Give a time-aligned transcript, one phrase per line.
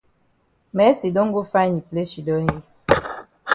[0.73, 2.57] Mercy don go find yi place shidon yi.